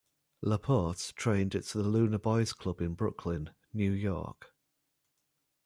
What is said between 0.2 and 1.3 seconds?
Laporte